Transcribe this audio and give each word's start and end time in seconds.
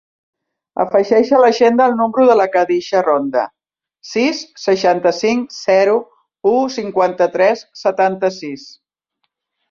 Afegeix 0.83 1.31
a 1.39 1.39
l'agenda 1.41 1.85
el 1.89 1.91
número 1.97 2.23
de 2.29 2.37
la 2.39 2.45
Khadija 2.55 3.01
Ronda: 3.07 3.43
sis, 4.11 4.39
seixanta-cinc, 4.61 5.53
zero, 5.57 5.93
u, 6.53 6.53
cinquanta-tres, 6.77 7.63
setanta-sis. 7.83 8.65